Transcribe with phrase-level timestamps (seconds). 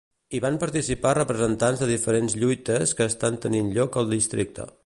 [0.35, 4.71] Hi van participar representants de diferents lluites que estan tenint lloc al districte.